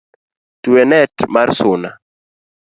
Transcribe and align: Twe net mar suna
Twe 0.63 0.81
net 0.91 1.15
mar 1.33 1.49
suna 1.59 1.89